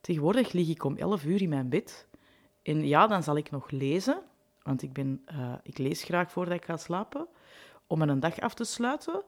Tegenwoordig 0.00 0.52
lig 0.52 0.68
ik 0.68 0.84
om 0.84 0.96
11 0.96 1.24
uur 1.24 1.42
in 1.42 1.48
mijn 1.48 1.68
bed. 1.68 2.06
En 2.62 2.86
ja, 2.86 3.06
dan 3.06 3.22
zal 3.22 3.36
ik 3.36 3.50
nog 3.50 3.70
lezen, 3.70 4.22
want 4.62 4.82
ik, 4.82 4.92
ben, 4.92 5.24
uh, 5.32 5.54
ik 5.62 5.78
lees 5.78 6.02
graag 6.02 6.32
voordat 6.32 6.54
ik 6.54 6.64
ga 6.64 6.76
slapen, 6.76 7.26
om 7.86 8.02
een 8.02 8.20
dag 8.20 8.40
af 8.40 8.54
te 8.54 8.64
sluiten. 8.64 9.22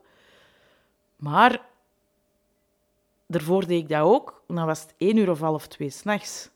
Maar 1.15 1.65
daarvoor 3.27 3.67
deed 3.67 3.81
ik 3.81 3.89
dat 3.89 4.01
ook. 4.01 4.43
Dan 4.47 4.65
was 4.65 4.81
het 4.81 4.93
één 4.97 5.17
uur 5.17 5.29
of 5.29 5.39
half 5.39 5.67
twee 5.67 5.89
s'nachts. 5.89 6.49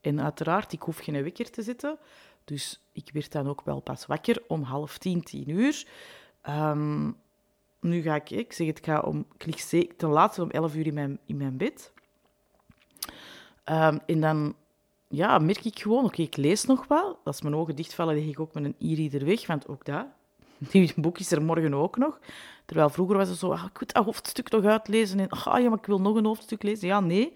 En 0.00 0.20
uiteraard, 0.20 0.72
ik 0.72 0.82
hoef 0.82 0.98
geen 0.98 1.22
wekker 1.22 1.50
te 1.50 1.62
zetten. 1.62 1.98
Dus 2.44 2.80
ik 2.92 3.10
werd 3.12 3.32
dan 3.32 3.48
ook 3.48 3.60
wel 3.64 3.80
pas 3.80 4.06
wakker 4.06 4.42
om 4.46 4.62
half 4.62 4.98
tien, 4.98 5.22
tien 5.22 5.50
uur. 5.50 5.86
Ehm, 6.44 7.10
nu 7.80 8.02
ga 8.02 8.14
ik, 8.14 8.30
ik 8.30 8.52
zeg 8.52 8.66
het, 8.66 8.78
ik 8.78 8.84
ga 8.84 9.00
om, 9.00 9.26
ik 9.38 9.46
lig 9.46 9.94
ten 9.96 10.08
laatste 10.08 10.42
om 10.42 10.50
elf 10.50 10.74
uur 10.74 10.86
in 10.86 10.94
mijn, 10.94 11.18
in 11.26 11.36
mijn 11.36 11.56
bed. 11.56 11.92
Um, 13.70 14.00
en 14.06 14.20
dan 14.20 14.54
ja, 15.08 15.38
merk 15.38 15.64
ik 15.64 15.78
gewoon, 15.78 16.04
oké, 16.04 16.22
ik 16.22 16.36
lees 16.36 16.64
nog 16.64 16.86
wel. 16.86 17.18
Als 17.24 17.42
mijn 17.42 17.54
ogen 17.54 17.76
dichtvallen, 17.76 18.14
leg 18.14 18.24
ik 18.24 18.40
ook 18.40 18.54
met 18.54 18.64
een 18.64 18.76
e-reader 18.78 19.24
weg, 19.24 19.46
want 19.46 19.68
ook 19.68 19.84
dat, 19.84 20.06
die 20.70 20.92
boek 20.96 21.18
is 21.18 21.32
er 21.32 21.42
morgen 21.42 21.74
ook 21.74 21.96
nog. 21.96 22.20
Terwijl 22.64 22.90
vroeger 22.90 23.16
was 23.16 23.28
het 23.28 23.38
zo, 23.38 23.52
ah, 23.52 23.64
ik 23.64 23.80
moet 23.80 23.92
dat 23.92 24.04
hoofdstuk 24.04 24.50
nog 24.50 24.64
uitlezen. 24.64 25.20
En 25.20 25.28
ah, 25.28 25.62
ja, 25.62 25.68
maar 25.68 25.78
ik 25.78 25.86
wil 25.86 26.00
nog 26.00 26.16
een 26.16 26.24
hoofdstuk 26.24 26.62
lezen. 26.62 26.88
Ja, 26.88 27.00
nee. 27.00 27.32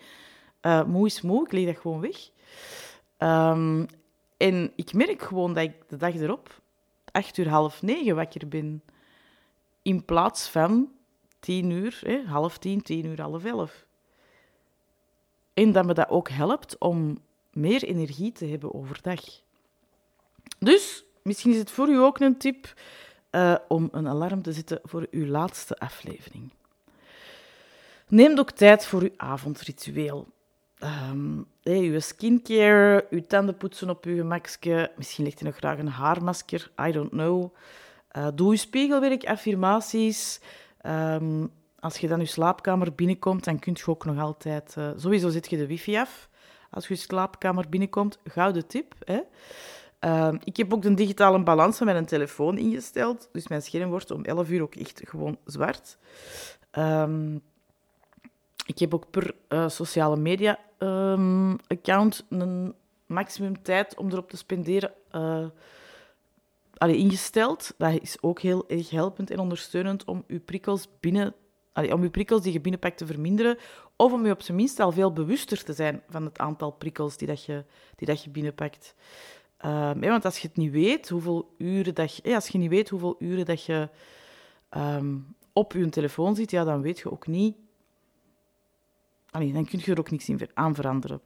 Uh, 0.63 0.85
moe 0.85 1.07
is 1.07 1.21
moe, 1.21 1.45
ik 1.45 1.53
leg 1.53 1.65
dat 1.65 1.79
gewoon 1.79 2.01
weg. 2.01 2.31
Um, 3.19 3.87
en 4.37 4.73
ik 4.77 4.93
merk 4.93 5.23
gewoon 5.23 5.55
dat 5.55 5.65
ik 5.65 5.89
de 5.89 5.97
dag 5.97 6.15
erop 6.15 6.61
acht 7.13 7.39
uur, 7.39 7.49
half 7.49 7.83
negen 7.83 8.15
wakker 8.15 8.49
ben. 8.49 8.83
In 9.89 10.05
plaats 10.05 10.49
van 10.49 10.89
tien 11.41 11.71
uur, 11.71 12.23
half 12.27 12.59
tien, 12.59 12.83
tien 12.83 13.05
uur, 13.05 13.21
half 13.21 13.45
elf. 13.45 13.87
En 15.55 15.73
dat 15.73 15.87
me 15.87 15.95
dat 15.95 16.09
ook 16.09 16.29
helpt 16.29 16.79
om 16.79 17.19
meer 17.53 17.83
energie 17.83 18.33
te 18.33 18.47
hebben 18.47 18.75
overdag. 18.75 19.21
Dus 20.59 21.05
misschien 21.23 21.53
is 21.53 21.59
het 21.59 21.71
voor 21.71 21.89
u 21.89 21.99
ook 21.99 22.21
een 22.21 22.39
tip 22.39 22.75
uh, 23.31 23.55
om 23.69 23.89
een 23.93 24.09
alarm 24.09 24.43
te 24.43 24.53
zetten 24.53 24.81
voor 24.83 25.07
uw 25.11 25.27
laatste 25.27 25.79
aflevering. 25.79 26.51
Neem 28.09 28.39
ook 28.39 28.51
tijd 28.51 28.87
voor 28.87 29.03
uw 29.03 29.15
avondritueel. 29.17 30.27
Um, 31.11 31.47
uw 31.63 32.01
skincare, 32.01 33.07
uw 33.11 33.23
tanden 33.27 33.57
poetsen 33.57 33.91
op 33.91 34.05
uw 34.05 34.17
gemakje. 34.17 34.93
Misschien 34.97 35.25
ligt 35.25 35.41
u 35.41 35.45
nog 35.45 35.57
graag 35.57 35.79
een 35.79 35.89
haarmasker, 35.89 36.71
I 36.87 36.93
don't 36.93 37.11
know. 37.11 37.55
Uh, 38.17 38.27
doe 38.35 38.51
uw 38.51 38.57
spiegelwerk, 38.57 39.25
affirmaties. 39.25 40.41
Um, 40.87 41.51
als 41.81 41.99
je 41.99 42.09
dan 42.09 42.21
je 42.21 42.27
slaapkamer 42.27 42.95
binnenkomt, 42.95 43.45
dan 43.45 43.59
kun 43.59 43.77
je 43.77 43.87
ook 43.87 44.05
nog 44.05 44.19
altijd... 44.19 44.75
Uh, 44.79 44.91
sowieso 44.97 45.29
zet 45.29 45.51
je 45.51 45.57
de 45.57 45.67
wifi 45.67 45.97
af. 45.97 46.29
Als 46.71 46.89
je 46.89 46.95
je 46.95 47.01
slaapkamer 47.01 47.69
binnenkomt, 47.69 48.19
gouden 48.25 48.67
tip. 48.67 48.95
Hè? 49.05 49.21
Uh, 50.01 50.35
ik 50.45 50.57
heb 50.57 50.75
ook 50.75 50.83
de 50.83 50.95
digitale 50.95 51.43
balans 51.43 51.77
van 51.77 51.87
mijn 51.87 52.07
telefoon 52.07 52.59
ingesteld. 52.59 53.29
Dus 53.33 53.49
mijn 53.49 53.63
scherm 53.63 53.91
wordt 53.91 54.11
om 54.11 54.25
11 54.25 54.51
uur 54.51 54.63
ook 54.63 54.75
echt 54.75 55.01
gewoon 55.05 55.39
zwart. 55.45 55.99
Um, 56.79 57.43
ik 58.67 58.79
heb 58.79 58.95
ook 58.95 59.11
per 59.11 59.35
uh, 59.49 59.69
sociale 59.69 60.17
media 60.17 60.59
account 61.67 62.27
een 62.29 62.75
maximum 63.07 63.63
tijd 63.63 63.97
om 63.97 64.11
erop 64.11 64.31
te 64.31 64.37
spenderen 64.37 64.93
allee, 66.79 66.97
ingesteld. 66.97 67.75
Dat 67.79 68.01
is 68.01 68.23
ook 68.23 68.41
heel 68.41 68.69
erg 68.69 68.91
helpend 68.91 69.31
en 69.31 69.39
ondersteunend 69.39 70.05
om 70.05 70.25
je 70.27 70.39
prikkels 70.39 70.89
binnen 71.01 71.35
om 71.87 72.03
je 72.03 72.11
prikkels 72.11 72.43
die 72.43 72.53
je 72.53 72.61
binnenpakt 72.61 72.99
te 72.99 73.07
verminderen, 73.07 73.59
of 73.97 74.13
om 74.13 74.27
je 74.27 74.33
op 74.33 74.43
zijn 74.43 74.57
minst 74.57 74.81
al 74.81 74.93
veel 74.93 75.13
bewuster 75.13 75.65
te 75.65 75.73
zijn 75.73 76.03
van 76.09 76.25
het 76.25 76.39
aantal 76.39 76.71
prikkels 76.71 77.17
die, 77.17 77.29
dat 77.29 77.45
je, 77.45 77.65
die 77.97 78.07
dat 78.07 78.25
je 78.25 78.31
binnenpakt. 78.31 78.95
Um, 79.65 80.01
want 80.01 80.25
als 80.25 80.39
je 80.39 80.49
het 80.49 80.57
niet 80.57 80.73
weet, 80.73 81.09
hoeveel 81.09 81.55
uren 81.59 81.95
dat 81.95 82.17
je, 82.17 82.35
als 82.35 82.49
je 82.49 82.59
niet 82.59 82.71
weet 82.71 82.89
hoeveel 82.89 83.17
uren 83.19 83.45
dat 83.45 83.65
je 83.65 83.89
um, 84.77 85.35
op 85.53 85.73
je 85.73 85.89
telefoon 85.89 86.35
zit, 86.35 86.51
ja, 86.51 86.65
dan 86.65 86.83
weet 86.83 86.99
je 86.99 87.11
ook 87.11 87.27
niet. 87.27 87.57
Allee, 89.31 89.53
dan 89.53 89.65
kun 89.65 89.81
je 89.83 89.93
er 89.93 89.99
ook 89.99 90.11
niks 90.11 90.29
in 90.29 90.49
aan 90.55 90.75
veranderen. 90.75 91.21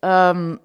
Um, 0.00 0.58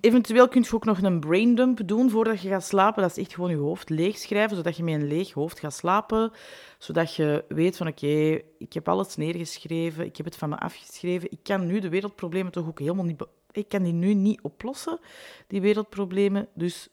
Eventueel 0.00 0.48
kun 0.48 0.62
je 0.62 0.74
ook 0.74 0.84
nog 0.84 1.02
een 1.02 1.20
braindump 1.20 1.88
doen 1.88 2.10
voordat 2.10 2.40
je 2.40 2.48
gaat 2.48 2.64
slapen. 2.64 3.02
Dat 3.02 3.16
is 3.16 3.22
echt 3.24 3.34
gewoon 3.34 3.50
je 3.50 3.56
hoofd 3.56 3.90
leegschrijven, 3.90 4.56
zodat 4.56 4.76
je 4.76 4.84
met 4.84 4.94
een 4.94 5.06
leeg 5.06 5.32
hoofd 5.32 5.58
gaat 5.58 5.74
slapen. 5.74 6.32
Zodat 6.78 7.14
je 7.14 7.44
weet 7.48 7.76
van 7.76 7.86
oké, 7.86 8.40
ik 8.58 8.72
heb 8.72 8.88
alles 8.88 9.16
neergeschreven, 9.16 10.04
ik 10.04 10.16
heb 10.16 10.26
het 10.26 10.36
van 10.36 10.48
me 10.48 10.58
afgeschreven. 10.58 11.30
Ik 11.30 11.38
kan 11.42 11.66
nu 11.66 11.80
de 11.80 11.88
wereldproblemen 11.88 12.52
toch 12.52 12.66
ook 12.66 12.78
helemaal 12.78 13.04
niet... 13.04 13.24
Ik 13.52 13.68
kan 13.68 13.82
die 13.82 13.92
nu 13.92 14.14
niet 14.14 14.40
oplossen, 14.42 14.98
die 15.46 15.60
wereldproblemen. 15.60 16.48
Dus 16.54 16.88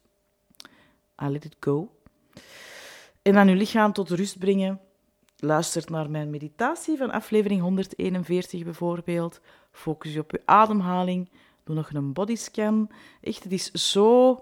I 1.23 1.27
let 1.27 1.45
it 1.45 1.55
go. 1.59 1.91
En 3.21 3.33
dan 3.33 3.47
je 3.47 3.55
lichaam 3.55 3.93
tot 3.93 4.09
rust 4.09 4.39
brengen. 4.39 4.79
Luister 5.37 5.83
naar 5.91 6.09
mijn 6.09 6.29
meditatie 6.29 6.97
van 6.97 7.11
aflevering 7.11 7.61
141 7.61 8.63
bijvoorbeeld. 8.63 9.41
Focus 9.71 10.13
je 10.13 10.19
op 10.19 10.31
je 10.31 10.41
ademhaling 10.45 11.29
Doe 11.63 11.75
nog 11.75 11.93
een 11.93 12.13
bodyscan. 12.13 12.89
Echt, 13.21 13.43
het 13.43 13.51
is 13.51 13.71
zo 13.71 14.39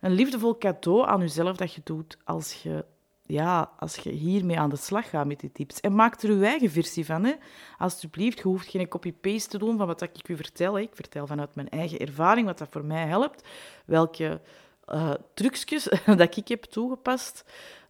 een 0.00 0.12
liefdevol 0.12 0.58
cadeau 0.58 1.06
aan 1.06 1.20
jezelf 1.20 1.56
dat 1.56 1.72
je 1.72 1.80
doet 1.84 2.16
als 2.24 2.62
je, 2.62 2.84
ja, 3.22 3.70
als 3.78 3.96
je 3.96 4.10
hiermee 4.10 4.58
aan 4.58 4.70
de 4.70 4.76
slag 4.76 5.10
gaat 5.10 5.26
met 5.26 5.40
die 5.40 5.52
tips. 5.52 5.80
En 5.80 5.94
maak 5.94 6.22
er 6.22 6.32
je 6.38 6.44
eigen 6.44 6.70
versie 6.70 7.04
van. 7.04 7.24
Hè. 7.24 7.32
Alsjeblieft, 7.78 8.38
je 8.38 8.42
hoeft 8.42 8.68
geen 8.68 8.88
copy-paste 8.88 9.48
te 9.48 9.58
doen 9.58 9.76
van 9.76 9.86
wat 9.86 10.02
ik 10.02 10.28
u 10.28 10.36
vertel. 10.36 10.74
Hè. 10.74 10.80
Ik 10.80 10.94
vertel 10.94 11.26
vanuit 11.26 11.54
mijn 11.54 11.68
eigen 11.68 11.98
ervaring 11.98 12.46
wat 12.46 12.58
dat 12.58 12.68
voor 12.70 12.84
mij 12.84 13.06
helpt. 13.06 13.48
Welke 13.86 14.40
uh, 14.88 15.14
trucjes 15.34 15.88
dat 16.16 16.36
ik 16.36 16.48
heb 16.48 16.64
toegepast 16.64 17.44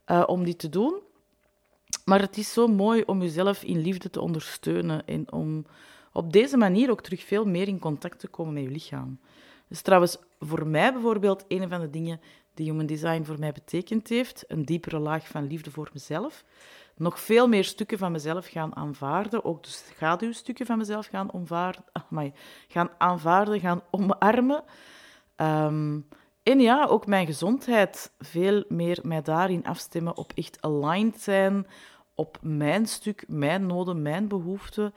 uh, 0.06 0.22
om 0.26 0.44
die 0.44 0.56
te 0.56 0.68
doen. 0.68 1.00
Maar 2.04 2.20
het 2.20 2.36
is 2.36 2.52
zo 2.52 2.66
mooi 2.66 3.02
om 3.02 3.22
jezelf 3.22 3.62
in 3.62 3.80
liefde 3.80 4.10
te 4.10 4.20
ondersteunen 4.20 5.06
en 5.06 5.32
om 5.32 5.66
op 6.14 6.32
deze 6.32 6.56
manier 6.56 6.90
ook 6.90 7.02
terug 7.02 7.24
veel 7.24 7.44
meer 7.44 7.68
in 7.68 7.78
contact 7.78 8.18
te 8.18 8.28
komen 8.28 8.52
met 8.54 8.62
je 8.62 8.70
lichaam. 8.70 9.18
Dus 9.68 9.80
trouwens, 9.80 10.18
voor 10.38 10.66
mij 10.66 10.92
bijvoorbeeld, 10.92 11.44
een 11.48 11.68
van 11.68 11.80
de 11.80 11.90
dingen 11.90 12.20
die 12.54 12.70
Human 12.70 12.86
Design 12.86 13.22
voor 13.22 13.38
mij 13.38 13.52
betekend 13.52 14.08
heeft, 14.08 14.44
een 14.48 14.64
diepere 14.64 14.98
laag 14.98 15.28
van 15.28 15.46
liefde 15.46 15.70
voor 15.70 15.90
mezelf, 15.92 16.44
nog 16.96 17.20
veel 17.20 17.48
meer 17.48 17.64
stukken 17.64 17.98
van 17.98 18.12
mezelf 18.12 18.46
gaan 18.46 18.76
aanvaarden, 18.76 19.44
ook 19.44 19.62
de 19.62 19.70
schaduwstukken 19.70 20.66
van 20.66 20.78
mezelf 20.78 21.06
gaan, 21.06 21.30
gaan 22.68 22.90
aanvaarden, 22.98 23.60
gaan 23.60 23.82
omarmen. 23.90 24.64
Ehm, 25.36 26.00
en 26.42 26.60
ja, 26.60 26.86
ook 26.86 27.06
mijn 27.06 27.26
gezondheid, 27.26 28.12
veel 28.18 28.64
meer 28.68 28.98
mij 29.02 29.22
daarin 29.22 29.64
afstemmen, 29.64 30.16
op 30.16 30.32
echt 30.34 30.58
aligned 30.60 31.20
zijn, 31.20 31.66
op 32.14 32.38
mijn 32.42 32.86
stuk, 32.86 33.24
mijn 33.28 33.66
noden, 33.66 34.02
mijn 34.02 34.28
behoeften. 34.28 34.94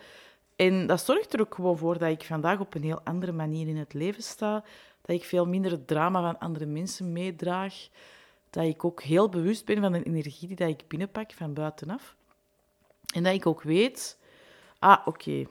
En 0.57 0.87
dat 0.87 1.01
zorgt 1.01 1.33
er 1.33 1.39
ook 1.39 1.55
gewoon 1.55 1.77
voor 1.77 1.97
dat 1.97 2.09
ik 2.09 2.23
vandaag 2.23 2.59
op 2.59 2.73
een 2.73 2.83
heel 2.83 3.01
andere 3.03 3.31
manier 3.31 3.67
in 3.67 3.77
het 3.77 3.93
leven 3.93 4.23
sta. 4.23 4.63
Dat 5.01 5.15
ik 5.15 5.23
veel 5.23 5.45
minder 5.45 5.71
het 5.71 5.87
drama 5.87 6.21
van 6.21 6.39
andere 6.39 6.65
mensen 6.65 7.11
meedraag. 7.11 7.87
Dat 8.49 8.63
ik 8.63 8.85
ook 8.85 9.01
heel 9.01 9.29
bewust 9.29 9.65
ben 9.65 9.81
van 9.81 9.91
de 9.91 10.03
energie 10.03 10.47
die 10.47 10.57
dat 10.57 10.69
ik 10.69 10.87
binnenpak 10.87 11.31
van 11.33 11.53
buitenaf. 11.53 12.15
En 13.13 13.23
dat 13.23 13.33
ik 13.33 13.45
ook 13.45 13.61
weet, 13.61 14.17
ah, 14.79 15.07
oké, 15.07 15.47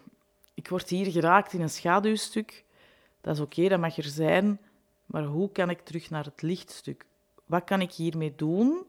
ik 0.54 0.68
word 0.68 0.88
hier 0.88 1.10
geraakt 1.12 1.52
in 1.52 1.60
een 1.60 1.70
schaduwstuk. 1.70 2.64
Dat 3.20 3.34
is 3.34 3.40
oké, 3.40 3.68
dat 3.68 3.80
mag 3.80 3.96
er 3.96 4.04
zijn. 4.04 4.60
Maar 5.06 5.24
hoe 5.24 5.52
kan 5.52 5.70
ik 5.70 5.80
terug 5.80 6.10
naar 6.10 6.24
het 6.24 6.42
lichtstuk? 6.42 7.04
Wat 7.44 7.64
kan 7.64 7.80
ik 7.80 7.92
hiermee 7.92 8.32
doen, 8.36 8.86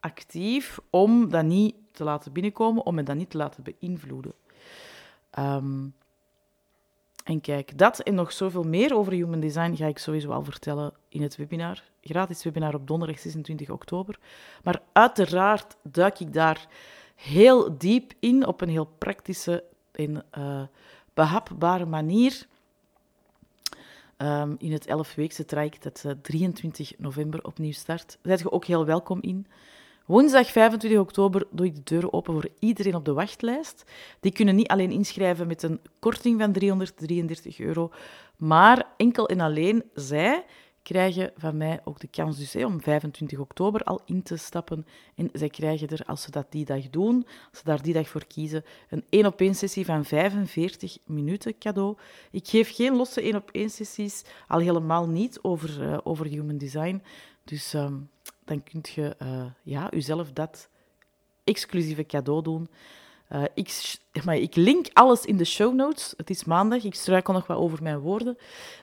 actief, 0.00 0.78
om 0.90 1.30
dat 1.30 1.44
niet 1.44 1.74
te 1.92 2.04
laten 2.04 2.32
binnenkomen, 2.32 2.86
om 2.86 2.94
me 2.94 3.02
dat 3.02 3.16
niet 3.16 3.30
te 3.30 3.36
laten 3.36 3.62
beïnvloeden? 3.62 4.34
Um, 5.38 5.94
en 7.24 7.40
kijk, 7.40 7.78
dat 7.78 7.98
en 7.98 8.14
nog 8.14 8.32
zoveel 8.32 8.62
meer 8.62 8.96
over 8.96 9.12
human 9.12 9.40
design 9.40 9.74
ga 9.74 9.86
ik 9.86 9.98
sowieso 9.98 10.30
al 10.30 10.44
vertellen 10.44 10.92
in 11.08 11.22
het 11.22 11.36
webinar. 11.36 11.82
Gratis 12.00 12.44
webinar 12.44 12.74
op 12.74 12.86
donderdag 12.86 13.18
26 13.18 13.70
oktober. 13.70 14.18
Maar 14.62 14.82
uiteraard 14.92 15.76
duik 15.82 16.20
ik 16.20 16.32
daar 16.32 16.68
heel 17.14 17.78
diep 17.78 18.12
in 18.20 18.46
op 18.46 18.60
een 18.60 18.68
heel 18.68 18.90
praktische 18.98 19.64
en 19.92 20.24
uh, 20.38 20.62
behapbare 21.14 21.86
manier. 21.86 22.46
Um, 24.18 24.54
in 24.58 24.72
het 24.72 24.86
11-weekse 24.88 25.44
traject 25.44 25.82
dat 25.82 26.02
uh, 26.06 26.12
23 26.22 26.92
november 26.98 27.44
opnieuw 27.44 27.72
start. 27.72 28.18
Daar 28.22 28.38
je 28.38 28.52
ook 28.52 28.64
heel 28.64 28.84
welkom 28.84 29.20
in. 29.20 29.46
Woensdag 30.04 30.50
25 30.50 30.98
oktober 30.98 31.46
doe 31.50 31.66
ik 31.66 31.74
de 31.74 31.82
deuren 31.84 32.12
open 32.12 32.32
voor 32.32 32.48
iedereen 32.58 32.94
op 32.94 33.04
de 33.04 33.12
wachtlijst. 33.12 33.84
Die 34.20 34.32
kunnen 34.32 34.54
niet 34.54 34.68
alleen 34.68 34.90
inschrijven 34.90 35.46
met 35.46 35.62
een 35.62 35.80
korting 35.98 36.40
van 36.40 36.52
333 36.52 37.58
euro, 37.58 37.90
maar 38.36 38.86
enkel 38.96 39.28
en 39.28 39.40
alleen 39.40 39.84
zij 39.94 40.44
krijgen 40.82 41.32
van 41.36 41.56
mij 41.56 41.80
ook 41.84 42.00
de 42.00 42.06
kans 42.06 42.38
dus, 42.38 42.52
hè, 42.52 42.64
om 42.64 42.82
25 42.82 43.38
oktober 43.38 43.82
al 43.82 44.00
in 44.04 44.22
te 44.22 44.36
stappen. 44.36 44.86
En 45.14 45.28
zij 45.32 45.48
krijgen 45.48 45.88
er, 45.88 46.04
als 46.06 46.22
ze 46.22 46.30
dat 46.30 46.46
die 46.52 46.64
dag 46.64 46.90
doen, 46.90 47.26
als 47.50 47.58
ze 47.58 47.64
daar 47.64 47.82
die 47.82 47.94
dag 47.94 48.08
voor 48.08 48.26
kiezen, 48.26 48.64
een 48.88 49.04
één-op-één 49.08 49.54
sessie 49.54 49.84
van 49.84 50.04
45 50.04 50.98
minuten 51.04 51.58
cadeau. 51.58 51.96
Ik 52.30 52.48
geef 52.48 52.74
geen 52.74 52.96
losse 52.96 53.20
één-op-één 53.20 53.70
sessies, 53.70 54.24
al 54.48 54.58
helemaal 54.58 55.08
niet 55.08 55.38
over, 55.42 55.82
uh, 55.82 55.98
over 56.02 56.26
human 56.26 56.58
design. 56.58 57.02
Dus 57.44 57.72
um, 57.72 58.08
dan 58.44 58.62
kun 58.62 58.80
je 58.94 59.16
uh, 59.22 59.44
ja, 59.62 59.88
jezelf 59.90 60.32
dat 60.32 60.68
exclusieve 61.44 62.06
cadeau 62.06 62.42
doen. 62.42 62.68
Uh, 63.32 63.42
ik, 63.54 63.98
maar 64.24 64.36
ik 64.36 64.54
link 64.54 64.86
alles 64.92 65.24
in 65.24 65.36
de 65.36 65.44
show 65.44 65.74
notes. 65.74 66.14
Het 66.16 66.30
is 66.30 66.44
maandag, 66.44 66.84
ik 66.84 66.94
struikel 66.94 67.32
nog 67.32 67.46
wat 67.46 67.56
over 67.56 67.82
mijn 67.82 67.98
woorden. 67.98 68.36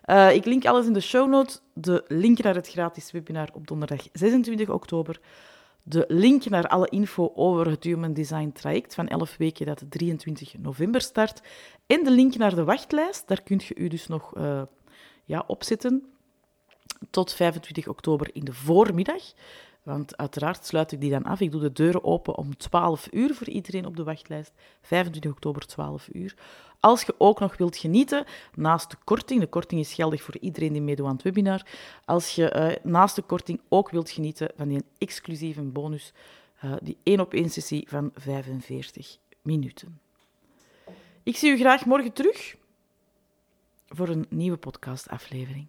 Uh, 0.05 0.33
ik 0.33 0.45
link 0.45 0.65
alles 0.65 0.85
in 0.85 0.93
de 0.93 0.99
show 1.01 1.29
notes. 1.29 1.61
De 1.73 2.03
link 2.07 2.41
naar 2.41 2.55
het 2.55 2.69
gratis 2.69 3.11
webinar 3.11 3.49
op 3.53 3.67
donderdag 3.67 4.07
26 4.13 4.69
oktober. 4.69 5.19
De 5.83 6.05
link 6.07 6.45
naar 6.45 6.67
alle 6.67 6.89
info 6.89 7.31
over 7.35 7.69
het 7.69 7.83
Human 7.83 8.13
Design 8.13 8.51
traject 8.51 8.93
van 8.93 9.07
11 9.07 9.37
weken 9.37 9.65
dat 9.65 9.83
23 9.89 10.57
november 10.57 11.01
start. 11.01 11.41
En 11.85 12.03
de 12.03 12.11
link 12.11 12.35
naar 12.35 12.55
de 12.55 12.63
wachtlijst, 12.63 13.27
daar 13.27 13.41
kunt 13.41 13.63
je 13.63 13.75
u 13.75 13.87
dus 13.87 14.07
nog 14.07 14.37
uh, 14.37 14.61
ja, 15.25 15.43
opzetten 15.47 16.10
tot 17.09 17.33
25 17.33 17.87
oktober 17.87 18.29
in 18.33 18.43
de 18.43 18.53
voormiddag. 18.53 19.23
Want 19.83 20.17
uiteraard 20.17 20.65
sluit 20.65 20.91
ik 20.91 21.01
die 21.01 21.11
dan 21.11 21.23
af. 21.23 21.39
Ik 21.39 21.51
doe 21.51 21.61
de 21.61 21.71
deuren 21.71 22.03
open 22.03 22.35
om 22.35 22.57
12 22.57 23.07
uur 23.11 23.35
voor 23.35 23.49
iedereen 23.49 23.85
op 23.85 23.95
de 23.95 24.03
wachtlijst. 24.03 24.51
25 24.81 25.31
oktober, 25.31 25.65
12 25.65 26.07
uur. 26.11 26.35
Als 26.79 27.03
je 27.03 27.15
ook 27.17 27.39
nog 27.39 27.57
wilt 27.57 27.77
genieten, 27.77 28.25
naast 28.55 28.89
de 28.89 28.97
korting, 29.03 29.39
de 29.39 29.47
korting 29.47 29.81
is 29.81 29.93
geldig 29.93 30.23
voor 30.23 30.37
iedereen 30.37 30.73
die 30.73 30.81
meedoet 30.81 31.05
aan 31.05 31.13
het 31.13 31.21
webinar, 31.21 31.65
als 32.05 32.35
je 32.35 32.75
uh, 32.83 32.91
naast 32.91 33.15
de 33.15 33.21
korting 33.21 33.61
ook 33.69 33.89
wilt 33.89 34.09
genieten 34.09 34.51
van 34.57 34.67
die 34.67 34.83
exclusieve 34.97 35.61
bonus, 35.61 36.13
uh, 36.63 36.73
die 36.81 36.97
één 37.03 37.19
op 37.19 37.33
één 37.33 37.49
sessie 37.49 37.85
van 37.89 38.11
45 38.15 39.17
minuten. 39.41 39.99
Ik 41.23 41.37
zie 41.37 41.51
u 41.51 41.57
graag 41.57 41.85
morgen 41.85 42.13
terug 42.13 42.55
voor 43.87 44.09
een 44.09 44.25
nieuwe 44.29 44.57
podcastaflevering. 44.57 45.67